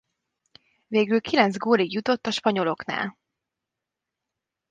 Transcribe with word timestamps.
Végül 0.87 1.21
kilenc 1.21 1.57
gólig 1.57 1.93
jutott 1.93 2.27
a 2.27 2.31
spanyoloknál. 2.31 3.17